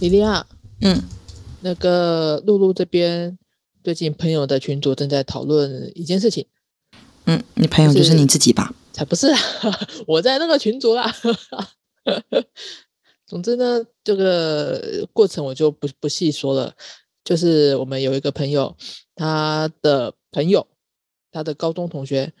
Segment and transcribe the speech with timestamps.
[0.00, 0.46] 莉莉亚，
[0.80, 1.02] 嗯，
[1.60, 3.36] 那个露露这边
[3.82, 6.46] 最近朋友的群组正在讨论一件事情，
[7.24, 8.72] 嗯，你朋友就是你自己吧？
[8.92, 9.38] 才不是啊，
[10.06, 11.12] 我在那个群组啦。
[13.26, 16.74] 总之呢，这个过程我就不不细说了。
[17.24, 18.74] 就是我们有一个朋友，
[19.14, 20.66] 他的朋友，
[21.30, 22.32] 他的高中同学，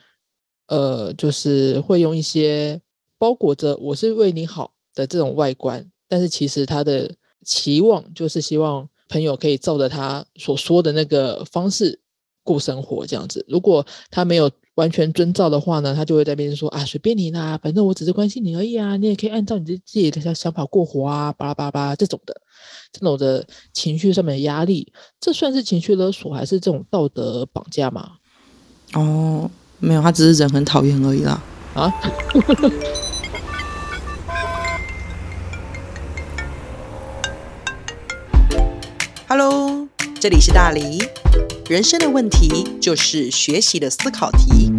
[0.68, 2.80] 呃，就是会用一些
[3.18, 7.14] 包裹着“我是为你好”的这种外观，但是其实他的
[7.44, 12.00] 期望就是希望朋友可以照着他所说的那个方式
[12.42, 13.44] 过生活，这样子。
[13.48, 22.34] 如果他没有完全遵照的话呢，他就会在边说啊，随便你啦，反正我只是关心你而已啊，你也可以按照你自自己的想想法过活啊，巴拉巴拉这种的。
[22.90, 28.12] 这种的情绪上面的压力，这算是情绪勒索还是这种道德绑架吗？
[28.94, 29.48] 哦，
[29.78, 31.42] 没有，他只是人很讨厌而已啦。
[31.74, 31.92] 啊
[39.30, 39.86] ？Hello，
[40.18, 40.98] 这里是大黎。
[41.68, 44.72] 人生的问题就是学习的思考题。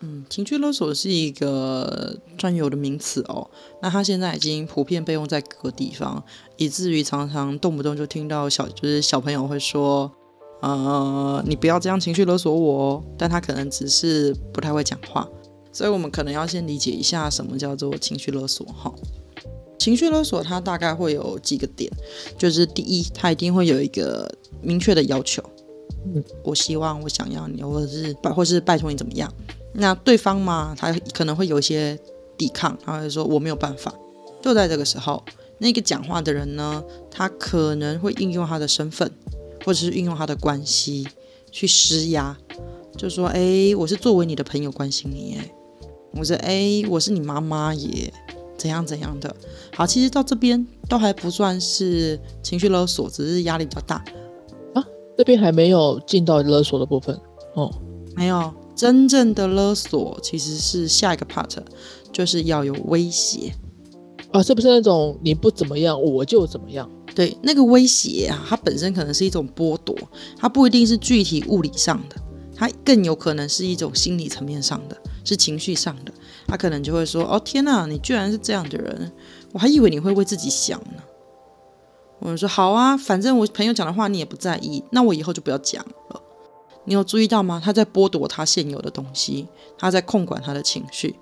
[0.00, 3.50] 嗯情绪勒索是一个专有的名词哦，
[3.82, 6.24] 那它现在已经普遍被用在各个地方，
[6.56, 10.10] 以至于常常动不动就听到小就是小朋友会说，
[10.62, 15.28] 呃，你不要这样情绪勒索我哦，但他可能只是不太会讲话，
[15.72, 18.92] 所以我们可能要先理解一下什么叫做情绪勒索哈。
[19.78, 21.90] 情绪勒索它大概会有几个点，
[22.36, 25.42] 就是第一，它一定会有一个明确的要求，
[26.04, 29.32] 嗯，我希望我想要你，或者是拜或是拜托你怎么样。
[29.72, 31.98] 那对方嘛，他可能会有一些
[32.36, 33.94] 抵抗，他会说我没有办法。
[34.42, 35.24] 就在这个时候，
[35.58, 39.10] 那个讲话的人呢，他可能会应用他的身份，
[39.64, 41.06] 或者是运用他的关系
[41.50, 42.36] 去施压，
[42.98, 45.50] 就说：“哎，我是作为你的朋友关心你，哎，
[46.12, 48.12] 我说，哎，我是你妈妈耶
[48.56, 49.34] 怎样怎样的。”
[49.74, 54.04] 好，其实到这边都还不算是情绪勒索，只是压力比较大
[54.74, 54.84] 啊。
[55.16, 57.18] 这边还没有进到勒索的部分
[57.54, 57.72] 哦，
[58.16, 58.52] 没有。
[58.76, 61.50] 真正的勒索其实是下一个 part，
[62.10, 63.52] 就是要有威胁
[64.32, 66.90] 啊，是不是那种你不怎么样我就怎么样？
[67.14, 69.94] 对，那个威胁啊，它本身可能是一种剥夺，
[70.38, 72.16] 它不一定是具体物理上的，
[72.56, 76.12] 它更有可能是一种心理层面上的，是情绪上的。
[76.46, 79.12] 他可能就会说：“哦，天哪，你居然是这样的人，
[79.52, 81.02] 我还以为你会为自己想呢。”
[82.20, 86.20] 我说：“好啊，反正我朋友讲的话你也不在意，那我以后就不要讲了。”
[86.84, 87.60] 你有注意到吗？
[87.62, 89.46] 他在剥夺他现有的东西，
[89.78, 91.14] 他在控管他的情绪，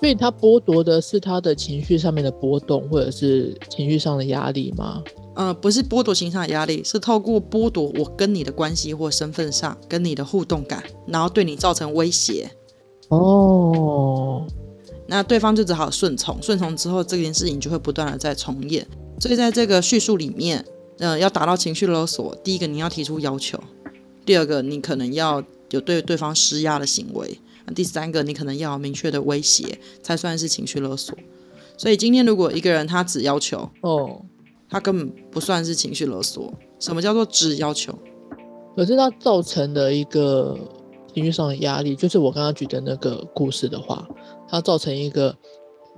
[0.00, 5.02] 所以他剥夺的是他的情绪上面的波动，或者是情绪上的压力吗？
[5.34, 12.50] 呃，不是剥夺情绪上的压力，是透过剥夺我跟你的关系或身份上跟你的互动感，然后对你造成威胁。
[13.12, 14.46] 哦，
[15.06, 18.86] 那对方就只好顺从，顺从之后这件事情就会不断的在重演。
[19.20, 20.64] 所以在这个叙述里面，
[20.98, 23.62] 呃，要达到情绪勒索，第一个你要提出要求。
[24.24, 27.26] 第二个，你可能要有对对方施压的行为；
[27.74, 31.14] 第三个，你可能要有明确的威胁，才算是情绪勒索。
[31.76, 34.22] 所以今天如果一个人他只要求，哦，
[34.70, 36.54] 他根本不算是情绪勒索。
[36.80, 37.92] 什么叫做只要求？
[38.74, 40.56] 可是他造成的一个
[41.14, 44.08] 情绪上的压力，就是我刚刚举的那个故事的话，
[44.48, 45.34] 它造成一个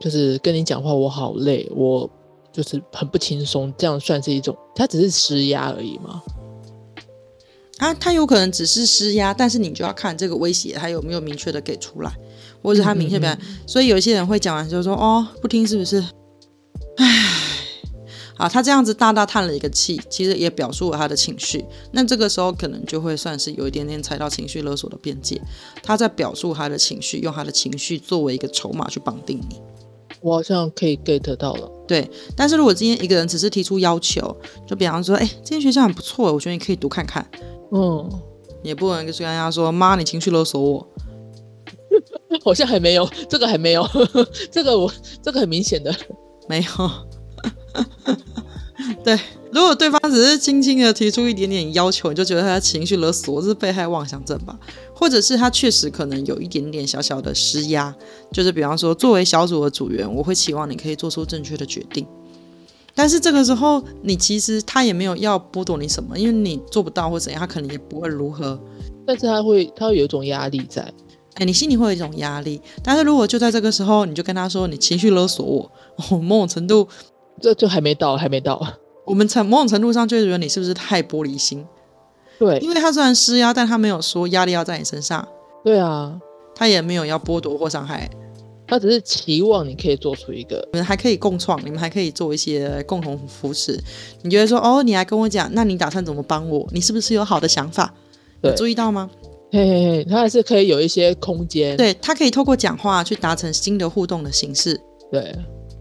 [0.00, 2.08] 就是跟你讲话我好累，我
[2.52, 6.22] 就是很不轻松，这样算是一种，它只是施压而已吗？
[7.78, 12.12] 啊，他有可能只是施压，但是你就要看这个威胁他有没有明确的给出来，
[12.62, 13.36] 或者他明确表
[13.66, 16.02] 所以有一些人会讲完就说：“哦，不听是不是？”
[16.98, 17.33] 唉，
[18.44, 21.64] 好，他这样子大大叹了一个气，其实也表述了他的情绪。
[21.92, 25.40] 那这个时候可能就会算是有一点点踩到情绪勒索的边界。
[25.82, 29.62] 他在表述他的情绪，用他的情绪作为一个筹码去绑定你。
[30.20, 31.70] 我好像可以 get 到了。
[31.88, 32.06] 对，
[32.36, 37.26] 但是如果今天一个人只是提出要求，就比方说：“哎，今天学校很不错，我觉得你可以读看看。”
[37.72, 38.06] 嗯，
[38.62, 40.86] 也不能跟人家说妈，你情绪勒索我，
[42.44, 43.88] 好像还没有这个还没有，
[44.52, 44.92] 这个我
[45.22, 45.90] 这个很明显的
[46.46, 46.68] 没有。
[49.02, 49.18] 对，
[49.52, 54.58] 如果对方只是轻轻的提出一点点要求，你就觉得他情绪勒索，是被害妄想症吧？
[54.94, 57.94] 或者是他确实可能有一点点小小的施压，
[58.32, 62.06] 就是比方说，作为小组的组员，我会期望你可以做出正确的决定。
[62.94, 68.60] 但是这个时候，你其实他也没有要剥夺你什么，因为你做不到或怎样，他可能也不会如何。
[69.06, 70.82] 但是他会，他会有一种压力在，
[71.34, 72.60] 哎，你心里会有一种压力。
[72.84, 76.86] 但是如果就在这个时候，你就跟他说你情绪勒索我，哦，某种程度，
[77.40, 78.60] 这就还没到，还没到。
[79.04, 81.66] 我们从某种程度上就觉得你是不是太玻璃心？
[82.38, 85.26] 对，因为他虽然施压，但他没有说压力要在你身上。
[85.64, 86.18] 对啊，
[86.54, 88.08] 他也没有要剥夺或伤害。
[88.66, 93.78] 他只是期望你可以做出一个，你们还可以共创，你们还可以做一些共同扶持。
[94.22, 96.66] 你觉得说，哦，你还跟我讲，那你打算怎么帮我？
[96.72, 97.92] 你是不是有好的想法？
[98.42, 99.10] 有注意到吗？
[99.52, 101.76] 嘿嘿嘿，他还是可以有一些空间。
[101.76, 104.80] 对他可以透过讲话去达成新的互动的形式。
[105.12, 105.36] 对，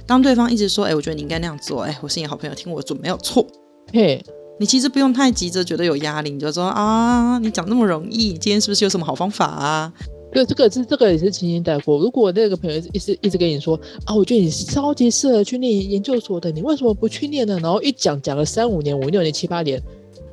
[0.05, 3.45] 当对方一直说，哎，我觉得你应该那样做，哎，我是你好朋友，听我做没有错。
[3.91, 4.23] 嘿，
[4.59, 9.93] 你其实不用太急着觉得有压力，你就说啊，你讲那么容易，今天是不是有什么好方法啊？
[10.31, 11.99] 对，这个是这个也是轻轻带过。
[11.99, 17.59] 如果那个朋友一直一直跟你说啊，我觉得你超级适合去念研究所的，你为什么不去念呢？
[17.61, 19.79] 然后一讲讲了三五年、五六年、七八年，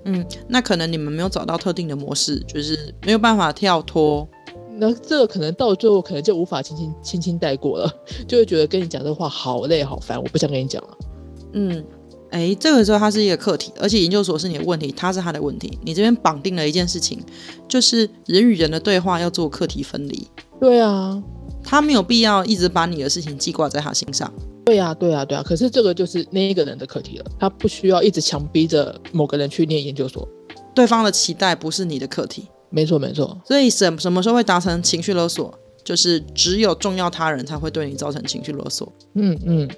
[0.06, 4.26] 嗯，那可能你们没有找到特定的模式，就是没有办法跳脱。
[4.80, 7.94] 那这个可能到最后可能就无法轻轻轻轻带过了，
[8.26, 10.98] 就会觉得跟你讲这话好累好烦，我不想跟你讲了。
[11.52, 11.84] 嗯，
[12.30, 15.78] 哎，这个时候它是一个课题，而且研究所是你的问题，它是他的问题。
[15.82, 17.20] 你这边绑定了一件事情，
[17.68, 20.26] 就是人与人的对话要做课题分离。
[20.58, 21.22] 对啊，
[21.62, 24.32] 他没有必要一直把你的事情记挂在他心上。
[24.64, 30.28] 对呀、对呀、对呀、可是这个就是那一个人的课题了，他不需要一直强逼着某个人去念研究所。
[30.74, 33.40] 对方的期待不是你的课题，没错，没错。
[33.46, 35.52] 所以什什么时候会达成情绪勒索？
[35.82, 39.68] 就是只有重要他人才会对你造成情绪勒索，嗯嗯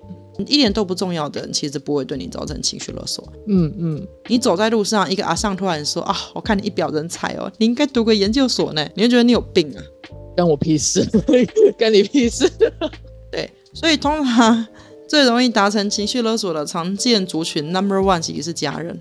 [0.46, 3.32] 一点都不重要的人其实不会对你造成情绪勒索。
[3.46, 9.82] 嗯嗯，你走在路上，一个阿尚突然说啊，我看你一表人才哦，你应该读个研究所呢，你会觉得你有病啊。
[10.36, 11.06] 干我屁事，
[11.78, 12.50] 干你屁事。
[13.30, 14.66] 对，所以通常
[15.08, 19.00] 最容易达成情绪勒索的常见族群，Number One 其实是家人，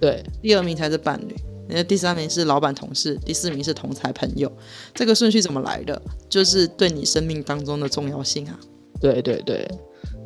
[0.00, 1.36] 对，第二名才是伴侣，
[1.68, 4.50] 那第三名是老板同事，第四名是同才朋友。
[4.94, 6.00] 这个顺序怎么来的？
[6.28, 8.58] 就是对你生命当中的重要性啊。
[9.00, 9.68] 对对对，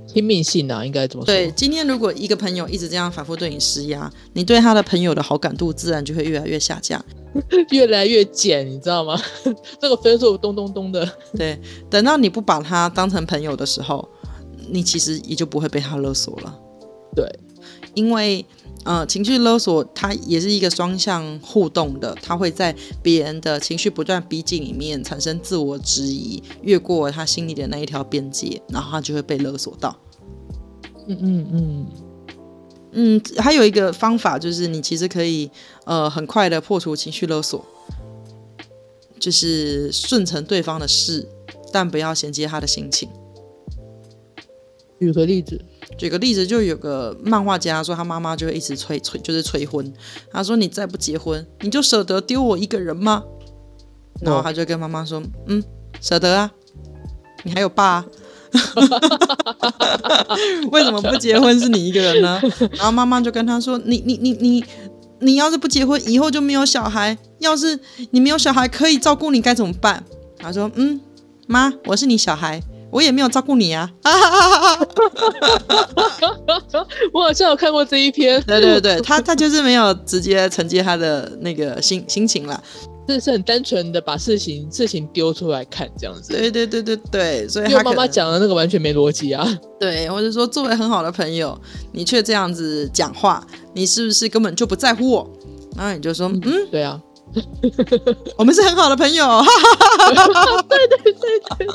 [0.06, 1.26] 亲密性啊，应该怎么说？
[1.26, 7.04] 对，今天如果一个朋友一直这样反复对你施压，你对他的朋友的好感度自然就会越来越下降。
[7.70, 9.18] 越来越减，你知道吗？
[9.80, 11.06] 这个分数咚咚咚的。
[11.34, 14.06] 对，等到你不把他当成朋友的时候，
[14.68, 16.58] 你其实也就不会被他勒索了。
[17.16, 17.26] 对，
[17.94, 18.44] 因为
[18.84, 29.96] 呃，情绪勒索它也是一个双向互动的，它会在别人的情绪不断逼近里面产生自我质疑，越过他心里的那一条边界，然后他就会被勒索到。
[31.06, 31.87] 嗯嗯嗯，
[32.93, 35.50] 嗯，还有一个方法就是，你其实可以
[35.84, 37.64] 呃很快的破除情绪勒索，
[39.20, 41.29] 就是顺承对方的事，
[41.73, 43.08] 但不要衔接他的心情。
[44.99, 45.61] 举个例子，
[45.98, 49.92] 举个例子，就有个漫画家说，他妈妈就会一直催催，就是催婚。
[50.32, 53.22] 他说：“你再不结婚，你就舍得丢我一个人吗？”
[54.20, 55.62] 然后他就跟妈妈说：“嗯，
[56.00, 56.50] 舍得啊，
[57.44, 58.06] 你还有爸、啊。
[60.72, 62.40] ”为什么不结婚是你一个人呢？
[62.72, 64.64] 然后妈妈就跟他说：“你你你你
[65.20, 67.16] 你要是不结婚，以后就没有小孩。
[67.38, 67.78] 要是
[68.10, 70.04] 你没有小孩可以照顾你，该怎么办？”
[70.38, 71.00] 他说：“嗯，
[71.46, 72.60] 妈，我是你小孩，
[72.92, 73.90] 我也没有照顾你啊。
[77.12, 82.62] ”我好像有看过这一篇，对对对，他他就是没有直接承接他的那个心心情啦。
[83.08, 86.32] 这是很单纯的把事情事情丢出来看这样子。
[86.32, 89.44] 对对对对对，所以因为妈妈讲的那个完全没逻辑啊。
[89.80, 91.60] 对，或者说作为很好的朋友，
[91.90, 95.28] 你却这样子讲话，你是不是根本就不在乎我？
[95.76, 96.40] 然后你就说，嗯，
[96.70, 97.00] 对啊，
[98.38, 99.48] 我们是很好的朋友，哈哈
[100.12, 100.62] 哈哈哈。
[100.68, 101.66] 对对对对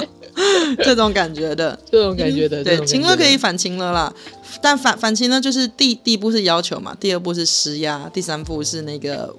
[0.00, 0.08] 对，
[0.82, 4.14] 这种感觉的，这种感觉的，这对，情感觉的勒可以反情了啦，
[4.60, 9.34] 但反反情呢，就是第第一步是要求嘛，第二步是施压，第三步是那个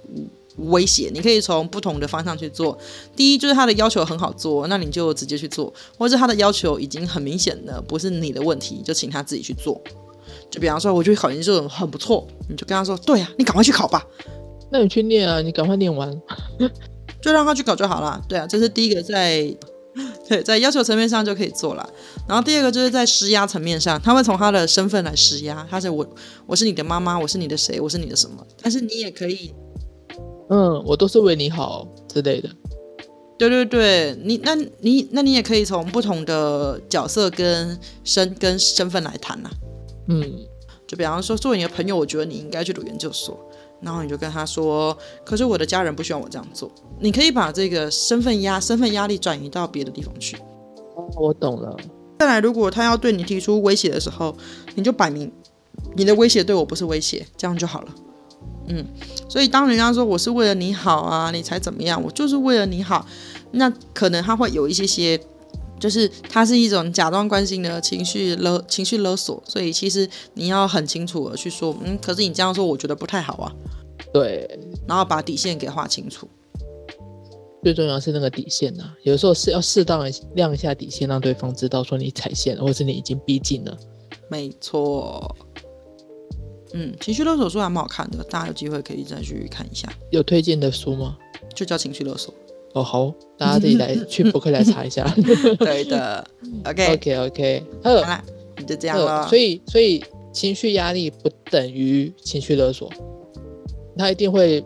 [0.58, 1.12] 威胁。
[1.14, 2.78] 你可以从不同的方向去做。
[3.16, 9.82] 第一就是他的要求很好做，那你就直接去做；或者他的要求已经很明显的不是你的问题，就请他自己去做。
[10.50, 14.06] 就比方说，我觉得考研究所很不错，你就跟他说：“对呀、你赶快去考吧。”
[14.72, 16.10] 那你去念啊，你赶快念完。
[17.22, 18.22] 就让他去搞就好了。
[18.30, 19.54] 对啊，这是第一个在
[20.28, 21.90] 对在要求层面上就可以做了。
[22.28, 26.06] 然后第二个就是在施压层面上，他会从他的身份来施压，他是我
[26.46, 28.46] 我是你的妈妈，我是你的谁，我是你的什么。
[28.62, 29.54] 但是你也可以，
[30.50, 32.50] 嗯，我都是为你好之类的。
[33.38, 39.50] 对对对，你那你那你也可以从不同的角色跟身跟身份来谈呐、
[40.08, 40.24] 嗯，
[40.88, 43.38] 就比方说，作为你的朋友，我觉得你应该去读研究所。
[43.86, 46.70] 然后你就跟他说，可是我的家人不希望我这样做。
[47.00, 50.36] 你可以把这个身份压身份压力转移到别的地方去。
[50.96, 51.78] 哦我懂了。
[52.18, 54.36] 再来，如果他要对你提出威胁的时候，
[54.74, 55.32] 你就摆明
[55.96, 57.96] 你的威胁对我不是威胁，这样就好了。
[58.68, 58.84] 嗯，
[59.30, 63.06] 所以当人家说我是为了你好啊，你才怎么样，我就是为了你好，
[63.52, 65.20] 那可能他会有一些些，
[65.80, 73.52] 就是它是一种假装关心的情绪勒情绪勒索，所以其实你要很清楚的去说，嗯，可是你这样说我觉得不太好啊，
[74.14, 76.28] 对，然后把底线给划清楚。
[77.64, 83.76] 最重要是那个底线呐、有时候是要适当的亮一下底线，让对方知道说你踩线了，或是你已经逼近了。
[84.30, 85.36] 没错。
[86.74, 91.18] 嗯，情绪勒索书还蛮好看的，大家有机会可以再去看一下，有推荐的书吗？
[91.56, 92.34] 就叫情绪勒索。
[92.76, 95.04] 哦，好，大家自己来去博客来查一下。
[95.60, 96.28] 对的
[96.66, 98.22] ，OK，OK OK，好了，
[98.58, 99.26] 你，就这样，了。
[99.30, 100.04] 所以所以
[100.34, 102.92] 情绪压力不等于情绪勒索，
[103.98, 104.62] 他一定会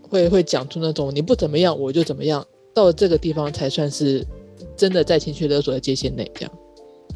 [0.00, 2.42] 会会讲出那种你不怎么样我就怎么样，
[2.72, 4.26] 到了这个地方才算是
[4.74, 6.52] 真的在情绪勒索的界限内，这样。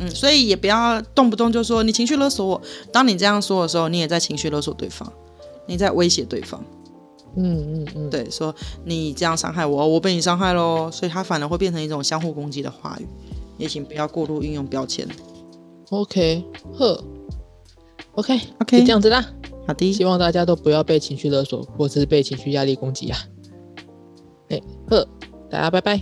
[0.01, 2.61] 嗯，所以也不要动不动就说你情绪勒索我。
[2.93, 5.11] 当你这样说的时候，你也在情绪勒索对方，
[5.65, 6.63] 你在威胁对方。
[7.37, 13.07] 嗯嗯嗯，对，说你这样伤害我，我被你伤害喽，所以它反而会变成一种相互攻击的话语。
[13.59, 15.09] 也请不要过度运用标签。
[15.91, 17.03] OK，呵
[18.13, 19.25] ，OK OK，这样子啦。
[19.67, 23.19] 好的，希望大家都不要被情绪勒索，或者是被情绪压力攻击啊。
[24.49, 25.09] 哎，呵，
[25.51, 26.01] 大家拜拜。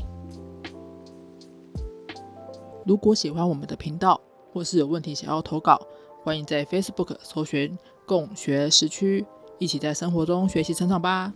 [2.84, 4.20] 如果喜欢我们的频道，
[4.52, 5.80] 或是有问题想要投稿，
[6.22, 9.24] 欢迎在 Facebook 搜寻“共学时区”，
[9.58, 11.32] 一起在生活中学习成长吧。